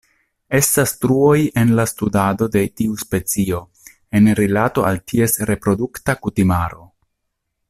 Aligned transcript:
Estas 0.59 0.93
truoj 1.03 1.35
en 1.63 1.73
la 1.79 1.85
studado 1.91 2.47
de 2.57 2.63
tiu 2.81 2.97
specio 3.03 3.61
en 4.21 4.33
rilato 4.43 4.89
al 4.93 5.01
ties 5.13 5.41
reprodukta 5.53 6.21
kutimaro. 6.27 6.87